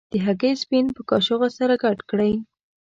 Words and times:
د 0.11 0.13
هګۍ 0.25 0.53
سپین 0.61 0.85
په 0.95 1.01
کاشوغه 1.09 1.49
سره 1.57 1.73
ګډ 1.83 1.97
کړئ. 2.09 2.33